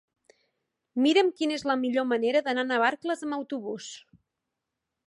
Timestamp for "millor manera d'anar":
1.83-2.65